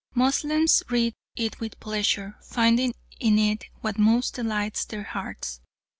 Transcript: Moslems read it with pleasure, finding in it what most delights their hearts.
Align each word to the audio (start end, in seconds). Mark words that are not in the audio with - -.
Moslems 0.15 0.81
read 0.89 1.13
it 1.35 1.59
with 1.59 1.79
pleasure, 1.79 2.35
finding 2.41 2.91
in 3.19 3.37
it 3.37 3.65
what 3.81 3.99
most 3.99 4.33
delights 4.33 4.83
their 4.83 5.03
hearts. 5.03 5.61